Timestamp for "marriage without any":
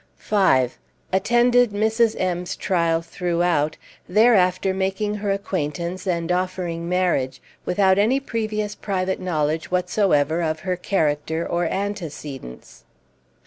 6.89-8.19